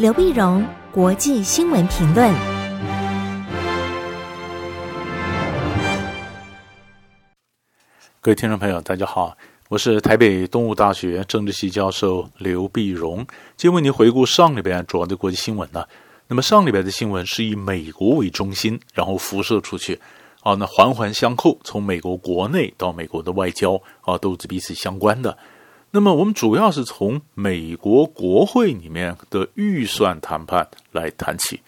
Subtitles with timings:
[0.00, 2.34] 刘碧荣，国际新闻评论。
[8.22, 9.36] 各位听众朋友，大家好，
[9.68, 13.18] 我是台北东吴大学政治系教授刘碧荣，
[13.58, 15.84] 今天为您回顾上礼拜主要的国际新闻呢。
[16.28, 20.00] 那么上礼拜的新闻是以美国为中心，然后辐射出去，
[20.40, 25.36] 啊，那环环相扣，从美国国内到美国的外交，啊，都是彼此相关的。
[25.92, 31.60] 那么我们主要是从美国国会里面的预算谈判来谈起。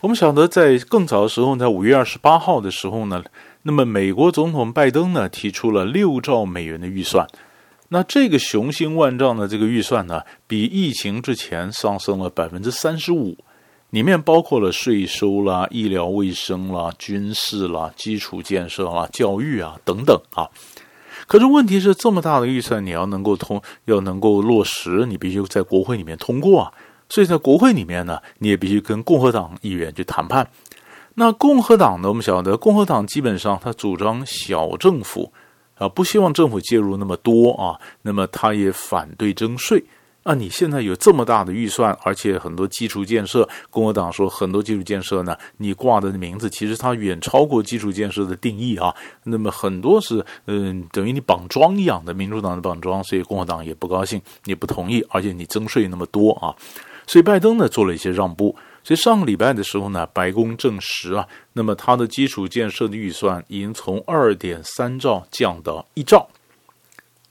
[0.00, 3.22] 我们晓得，在更早的时候，在五月二十八号的时候呢，
[3.62, 7.24] 那么美国总统拜登呢提出了六兆美元的预算。
[7.90, 13.36] 那这个雄心万丈的这个预算呢，比疫情之前上升了百分之三十五，
[13.90, 20.48] 里面包括了税收啦、医疗卫生啦、军事啦、基础建设啦、教育啊等等啊。
[21.32, 26.70] 可是问题是，这么大的预算，你要能够通，要能够落实，你必须在国会里面通过啊。
[27.08, 30.46] 所以在国会里面呢，你也必须跟共和党议员去谈判。
[31.14, 35.32] 那共和党呢，我们晓得，共和党基本上他主张小政府
[35.78, 39.82] 啊，不希望政府介入那么多啊，那么他也反对征税。
[40.22, 48.94] 啊，你现在有这么大的预算，而且很多基础建设，共和党说很多基础建设呢，你挂的名字其实它远超过基础建设的定义啊。
[49.24, 56.54] 那么很多是嗯，等于你绑桩一样的，民主党的绑桩，所以共和党也不高兴，也不同意，而且你征税那么多啊，
[57.06, 58.54] 所以拜登呢做了一些让步。
[58.84, 66.28] 所以上个礼拜的时候呢，白宫证实啊，那么它的基础建设的预算已经从二点三兆降到一兆。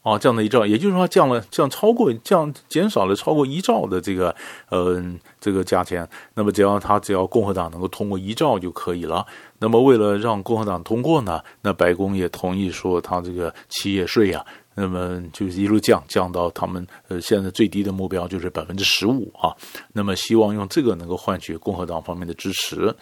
[0.03, 4.35] 啊，降了一兆，也就是说降了降超过降减少了超过一兆的这个
[4.71, 6.07] 嗯这个价钱。
[6.33, 9.25] 那么只要他只要共和党能够通过一兆就可以了。
[9.59, 19.53] 那么为了让共和党通过呢，那白宫也同意说他这个企业税啊，那么就是一路降降到他们呃现在最低的目标就是百分之十五啊。
[19.93, 22.95] 那么希望用这个能够换取共和党方面的支持。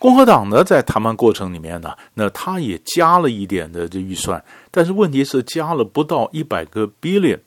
[0.00, 7.38] 共和党呢，在谈判过程里面呢，那他也加了一点的这预算，但是问题是加了不到一百个 billion，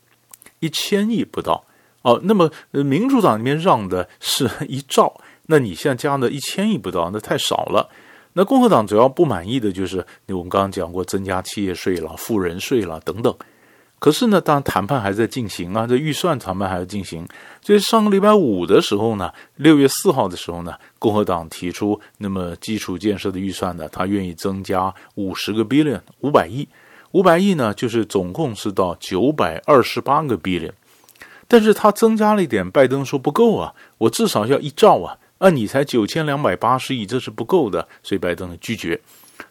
[0.60, 1.66] 一千亿不到
[2.04, 2.22] 哦。
[2.26, 7.90] 那么民主党里面让的是 一兆，那你现在加的一千亿不到，那太少了。
[8.34, 13.36] 那共和党主要不满意的就是，我们刚刚讲过，增加企业税了、富人税了等等。
[14.04, 17.26] 可是呢，当谈判还在进行啊，这预算谈判还在进行。
[17.62, 26.68] 所以上个礼拜五的时候呢，六月四号的时候呢，共和党提出，那么基础建设的预算呢，他愿意增加五十个 billion，五百亿，
[27.12, 30.74] 五百亿呢，就是总共是到九百二十八个 billion。
[31.48, 39.00] 但是他增加了一点，拜登说不够啊，我至少要一兆啊，啊，你才九千两百八十亿，这是不够的，所以拜登拒绝，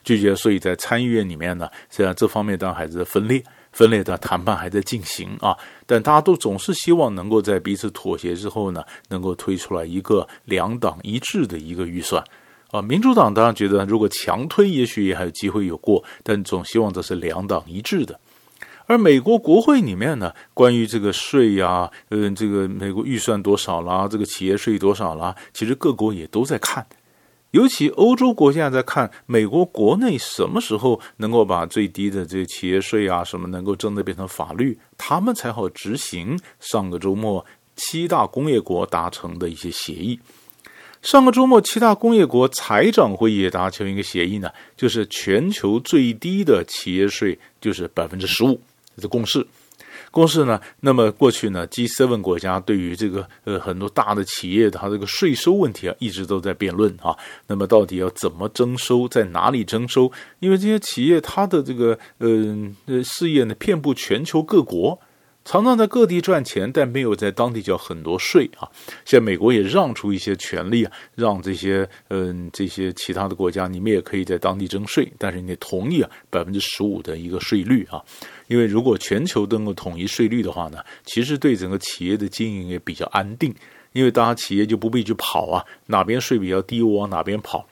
[0.04, 0.36] 拒绝。
[0.36, 3.42] 所以在参议院里面呢，虽然这方面当然还是分裂。
[3.72, 5.56] 分裂的谈判还在进行啊，
[5.87, 12.22] 但大家都总是希望能够在彼此妥协之后呢，能够推出来一个两党一致的一个预算
[12.71, 12.81] 啊。
[12.83, 18.21] 民主党当然觉得如果强推，也许也还有机会有过，但总希望这是两党一致的。
[18.87, 26.84] 而美国国会里面呢，关于这个税呀，嗯，这个美国预算多少啦，这个企业税多少啦，其实各国也都在看。
[27.52, 37.44] 尤其欧洲国家在看美国国内什么时候能够把最低的这个企业税啊什么能够真的变成法律，他们才好执行上个周末
[37.76, 40.18] 七大工业国达成的一些协议。
[41.02, 48.58] 上个周末七大工业国财长会议也达成一个协议呢，就是全球最低的企业税就是百分之十五，
[48.96, 49.46] 这是共识。
[50.10, 50.60] 公司呢？
[50.81, 57.16] 那么过去呢？G Seven 国家对于这个呃很多大的企业，它这个税收问题啊，一直都在辩论啊。
[57.47, 60.12] 那么到底要怎么征收，在哪里征收？
[60.41, 62.28] 因为这些企业它的这个呃
[62.87, 65.00] 呃事业呢，遍布全球各国。
[65.44, 68.69] 常常在各地赚钱，但没有在当地交很多税啊。
[69.04, 78.00] 现在美国也让出一些权利啊，让这些嗯这些其他的国家，你们也可以在当地征税，但是你得同意啊百分之十五的一个税率啊。
[78.47, 83.53] 因为如果全球都能够统一税率的话呢，其实对整个企业的经营也比较安定，
[83.92, 87.66] 因为大家企业就不必去跑啊，哪边税比较低，我往哪边跑。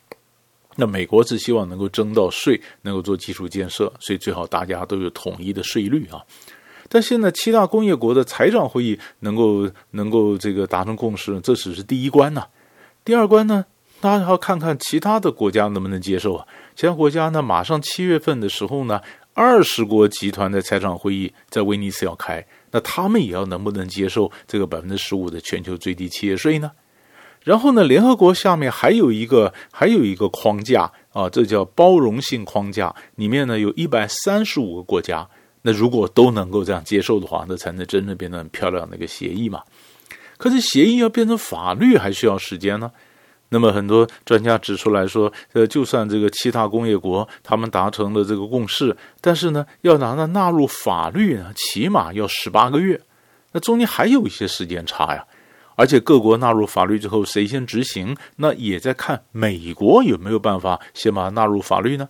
[0.75, 6.21] 那美国是希望能够征到税，能够做基础建设，所以最好大家都有统一的税率啊。
[6.93, 12.43] 但现在七大工业国的财长会议能够能够这个达成共识，这只是第一关呢。
[13.05, 13.63] 第二关呢，
[14.01, 16.45] 大家要看看其他的国家能不能接受啊。
[16.75, 18.99] 其他国家呢，马上七月份的时候呢，
[19.33, 26.71] 二十国集团的财长会议在威尼斯要开，那他们也要能不能接受这个百分之十五的全球最低企业税呢？
[27.39, 35.29] 然后呢，联合国下面还有一个还有一个框架啊，这叫包容性框架，里面呢有一百三十五个国家。
[35.63, 39.61] 那如果都能够这样接受的话，那才能真正变得很漂亮的一个协议嘛。
[40.37, 42.91] 可是协议要变成法律还需要时间呢。
[43.49, 53.01] 那么很多专家指出来说，呃，就算这个七大工业国他们达成了这个共识，但是呢，要拿它纳入法律呢，起码要十八个月，
[53.51, 55.25] 那中间还有一些时间差呀。
[55.75, 62.07] 而且各国纳入法律之后，谁先执行，那也在看美国有没有办法先把它纳入法律呢？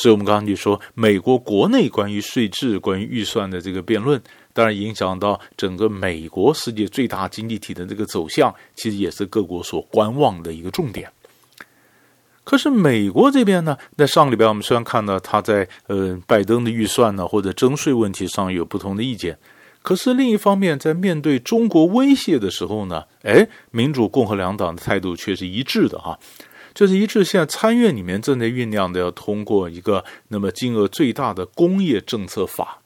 [0.00, 4.18] 所以我们刚刚就说，美国国内关于税制、关于预算的这个辩论。
[4.54, 11.12] 当然，影响到整个美国世界最大经济体的这个走向，其实也是各国所观望的一个重点。
[12.42, 19.38] 可是美国这边呢，在上个礼拜我们虽然看到他在呃拜登的预算呢或者征税问题上有不同的意见，
[19.82, 26.18] 可是另一方面，在面对中国威胁的时候呢，哎，民主共和两党的态度却是一致的哈，
[26.74, 27.24] 就是一致。
[27.24, 32.78] 现在参院里面正在酝酿的要通过一个那么金额最大的工业政策法。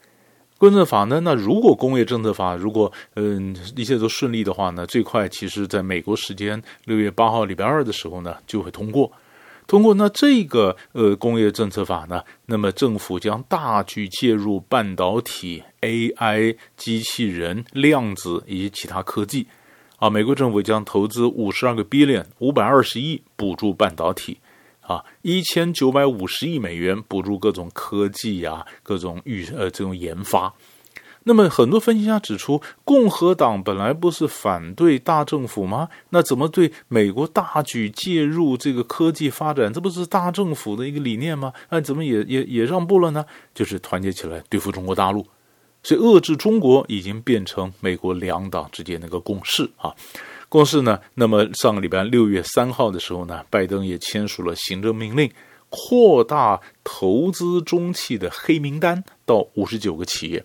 [0.60, 1.20] 政策法呢？
[1.20, 9.12] 那如果工业政策法如果嗯一切都顺利的话呢，最快其实在美国时间六月八号礼拜二的时候呢就会通过。
[9.66, 19.46] 通过那这个呃工业政策法呢，那么政府将大举介入半导体、AI、机器人、量子以及其他科技。
[19.96, 24.38] 啊，美国政府将投资五十二个 billion 五百二十亿补助半导体。
[24.86, 30.52] 啊，一千九百五十亿美元补助各种科技呀、啊，各种预呃这种研发。
[31.22, 35.88] 那么很多分析家指出，共和党本来不是反对大政府吗？
[36.10, 41.54] 那怎么对美国大举介入这个科技发展，这不是大政府的一个理念吗？
[41.70, 43.24] 那怎么也也也让步了呢？
[43.54, 45.26] 就是团结起来对付中国大陆，
[45.84, 49.94] 所以遏制中国已经变成美国两党之间的一个共识啊。
[50.48, 51.00] 共识呢？
[51.14, 55.30] 那么上个礼拜六月三号的时候呢，拜登也签署了行政命令，
[55.68, 60.44] 扩大投资中企的黑名单到五十九个企业，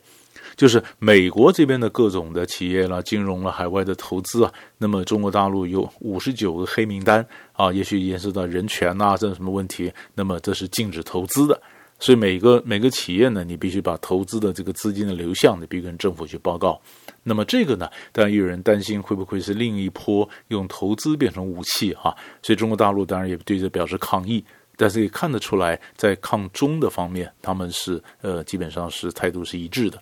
[0.55, 4.51] 就是美国这边的各种的企业啦，金融了海外的投资啊。
[4.79, 9.91] 那么中国大陆有五十九个黑名单啊，也许延伸到人权呐、啊，这什么问题？
[10.15, 11.61] 那么这是禁止投资的。
[11.99, 16.81] 所以每个每个企业呢，你必须把投资的这个资金的流向，你必须跟政府去报告。
[17.23, 24.43] 那么这个呢，当然有人担心会不会是另一波用投资变成武器、啊，所以中国大陆当然也对这表示抗议。
[24.81, 30.01] 但是也看得出来，在抗中的方面，他们是呃基本上是态度是一致的。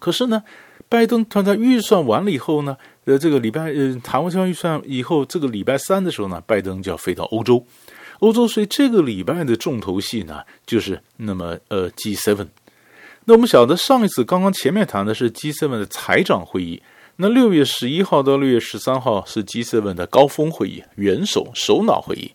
[0.00, 0.42] 可是呢，
[0.88, 7.64] 拜登他在预算完了以后呢，呃这个礼拜呃谈完这预算以后，这个礼拜三的时候呢，拜登就要飞到欧洲。
[8.20, 12.46] 欧洲，所以这个礼拜的重头戏呢，就是那么呃 G7。
[13.24, 16.82] 那我们晓得上一次刚刚前面谈的是 G7 的财长会议，
[17.16, 22.32] 那六月十一号到六月十三号是 G7 的高峰会议，元首首脑会议。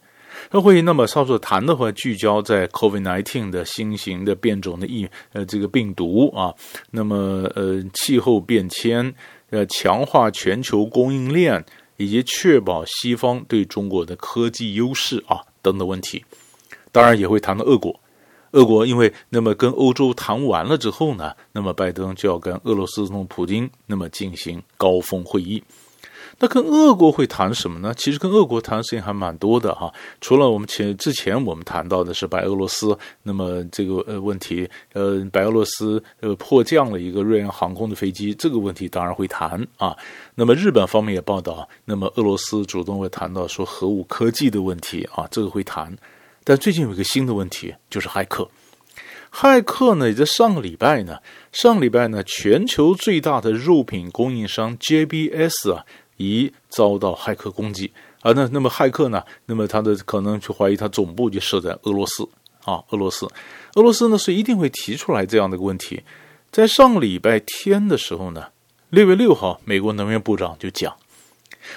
[0.52, 6.54] 那会议那么稍作谈的话，聚焦在 COVID-19 的新型的变种的疫呃这个病毒啊，
[6.92, 7.16] 那么
[7.56, 9.14] 呃气候变迁，
[9.50, 11.64] 呃强化全球供应链，
[11.98, 15.42] 以及确保西方对中国的科技优势啊。
[15.62, 16.26] 等等问题，
[16.92, 17.98] 当然也会谈到俄国。
[18.52, 25.64] 俄国因为那么跟欧洲谈完了之后呢，那么拜登就要跟俄罗斯总统普京那么进行高峰会议。
[26.40, 27.94] 那跟俄国会谈什么呢？
[27.96, 29.94] 其实跟俄国谈的事情还蛮多的哈。
[30.20, 39.96] 除了我们前之前我们谈到的是白俄罗斯，那么这个呃问题，呃，白俄罗斯呃迫降了一个瑞安航空的飞机，这个问题当然会谈啊。
[40.36, 45.96] 那么日本方面也报道，那么俄罗斯主动会谈到说核武科技的问题啊，这个会谈。
[46.44, 48.50] 但最近有一个新的问题，就是骇客。
[49.32, 51.18] 骇客呢，也在上个礼拜呢，
[51.52, 55.86] 上个礼拜呢，全球最大的肉品供应商 JBS 啊。
[56.18, 57.92] 已遭到骇客攻击
[58.22, 58.32] 啊！
[58.34, 59.24] 那那么骇客呢？
[59.46, 62.28] 那么他的可能去怀疑他总部就设在俄罗斯
[62.64, 63.26] 啊，俄罗斯，
[63.76, 66.04] 俄罗斯呢是一定会提出来这样的一个问题。
[66.52, 68.48] 在上礼拜天的时候呢，
[68.90, 70.96] 六月六号，美国能源部长就讲。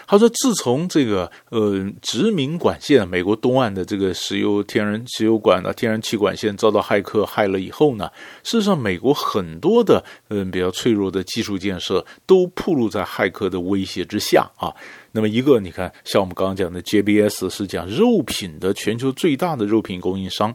[0.06, 8.10] 他说：“自从这个呃殖民管线，美国东岸的这个石油天然石油管啊，天然气管线遭到骇客害了以后呢，
[8.42, 14.74] 事实上，美国很多的嗯、比较脆弱的基础建设都暴露在骇客的威胁之下啊。
[15.12, 20.54] 那么一个，你看，像我们刚刚讲的 JBS 是讲肉品的全球最大的肉品供应商。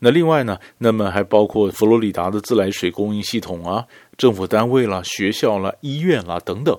[0.00, 3.84] 那另外呢，那么还包括佛罗里达的自来水供应系统啊，
[4.16, 6.76] 政府单位啦、学校啦、医院啦等等。”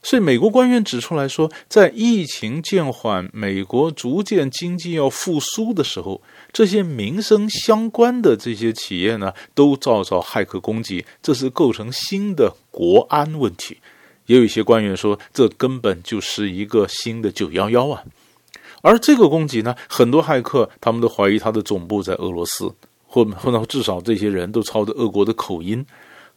[0.00, 13.78] 所以，美国官员指出来说，在疫情渐缓、美国逐渐经济要复苏的时候，这些民生相关的这些企业呢，都遭到骇客攻击，这是构成新的国安问题。
[14.26, 18.04] 也有一些官员说，这根本就是一个新的九幺幺啊。
[18.82, 22.72] 而这个攻击呢，很多骇客他们都怀疑他的总部在俄罗斯，
[23.06, 25.84] 或或者至少这些人都操着俄国的口音。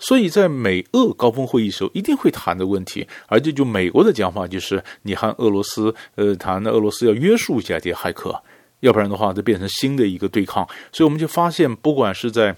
[0.01, 8.41] 所以在美俄高峰会议时候一定会谈的问题，而且就美国的讲法就是，你和俄罗斯呃谈的，俄罗斯要约束一下这些骇客，
[8.79, 10.67] 要不然的话就变成新的一个对抗。
[10.91, 12.55] 所以我们就发现，不管是在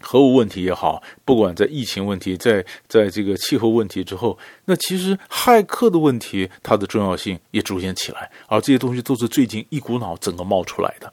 [0.00, 11.12] 核武问题也好，不管在疫情问题，在在这个气候问题之后，那其实骇客的问题它的重要性也逐渐起来，而这些东西都是最近一股脑整个冒出来的。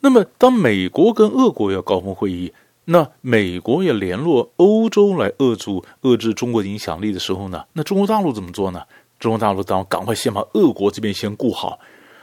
[0.00, 2.52] 那么，当美国跟俄国要高峰会议，
[2.86, 5.70] 那美国也联络欧洲来遏制
[6.02, 8.82] 遏制中国影响力的时候呢，那中国大陆怎么做呢？
[9.18, 11.78] 中国大陆当然赶快先把俄国这边先顾好。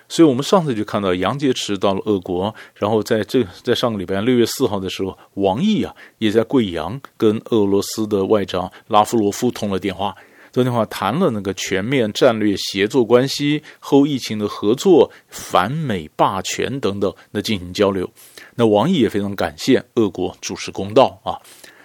[0.09, 10.15] 所以我们上次就看到杨洁篪到了俄国，然后在这在上个礼拜六月四号的时候，王毅啊也在贵阳跟俄罗斯的外长拉夫罗夫通了电话，
[10.53, 18.09] 通电话谈了那个全面战略协作关系、后疫情的合作、反美霸权等等，那进行交流。
[18.55, 21.41] 那王毅也非常感谢俄国主持公道啊。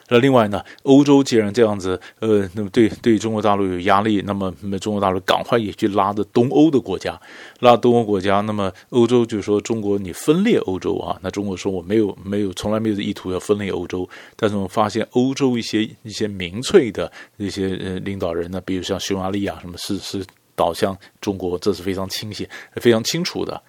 [0.09, 7.21] 那另外呢，欧洲既然这样子，呃，那么对对中国大陆有压力，那么那么中国大陆赶快也去拉着东欧的国家，
[7.61, 20.25] 拉东欧国家，那么欧洲就说中国你分裂欧洲啊，那中国说我没有没有从来没有意图要分裂欧洲，但是我们发现欧洲一些一些民粹的那些呃领导人呢，比如像匈牙利啊什么，是是
[20.57, 23.63] 倒向中国，这是非常清晰非常清楚的。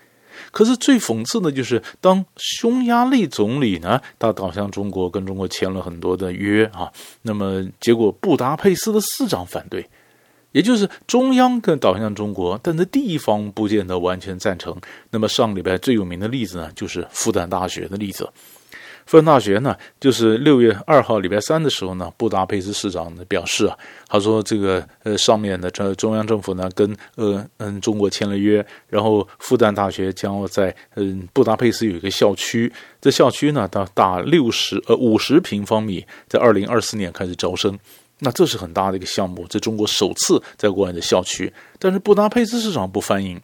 [0.51, 6.91] 可是最讽刺的就是，当匈牙利总理呢，他倒向中国，跟中国签了很多的约啊，
[7.21, 9.87] 那么结果布达佩斯的市长反对，
[10.51, 14.75] 也就是中央跟倒向中国，但是地方不见得完全赞成。
[15.11, 18.29] 那么上礼拜最有名的例子呢，就是复旦大学的例子。
[19.09, 23.75] 复旦大学呢，就是六月二号礼拜三的时候呢，布达佩斯市长呢表示啊，
[24.07, 37.79] 他说这个呃上面的这中央政府呢跟呃嗯中国签了约，然后复旦大学将要在嗯布达佩斯有一个校区，这校区呢大大六十呃五十平方米，在二零二四年开始招生，
[38.19, 43.41] 那这是很大的一个项目，在中国首次在国外的校区，但是布达佩斯市长不欢迎。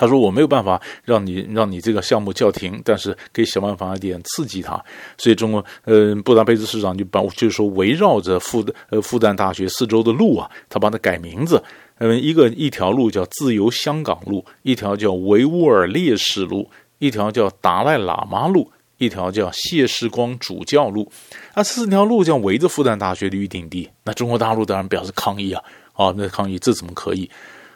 [0.00, 4.80] 他说：“我没有办法让你让你这个项目叫停，但是可以想办法一点刺激他。
[5.16, 11.60] 所以中国，呃，布达佩斯市长就把就是说围绕着复呃复旦大学四周的路啊，他把它改名字，
[11.98, 21.10] 嗯，一个一条路叫自由香港路，一条叫维吾尔烈士路，一条叫达赖喇嘛路，一条叫谢世光主教路。
[21.56, 25.60] 那四条路将围着复旦大学的预定地，那中国大陆当然表示抗议啊，
[25.94, 27.28] 啊，那抗议这怎么可以？”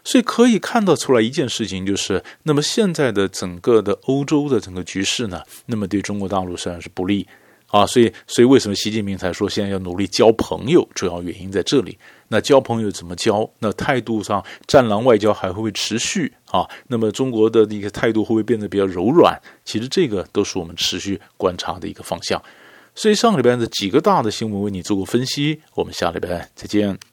[0.05, 7.27] 所以可以看得出来一件事情，就是那么现在的整个的欧洲的整个局势呢，那么对中国大陆实际上是不利
[7.69, 7.87] 啊。
[7.87, 10.89] 所以，所以为什么习近平才说现在要努力交朋友？
[10.95, 11.97] 主要原因在这里。
[12.29, 13.49] 那交朋友怎么交？
[13.59, 16.69] 那态度上，战狼外交还会不会持续啊？
[16.89, 19.39] 那么中国的一个态度会不会变得比较柔软？
[19.65, 22.43] 其实这个都是我们持续观察的一个方向。
[22.95, 27.12] 所以上礼拜的几个大的新闻为你做过分析，我们下礼拜再见。